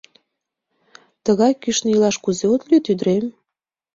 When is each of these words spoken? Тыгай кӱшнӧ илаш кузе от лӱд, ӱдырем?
Тыгай 1.25 1.53
кӱшнӧ 1.61 1.89
илаш 1.95 2.15
кузе 2.23 2.45
от 2.53 2.61
лӱд, 2.69 2.85
ӱдырем? 2.91 3.25